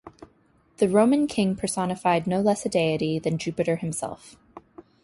[0.77, 4.35] The Roman king personified no less a deity than Jupiter himself.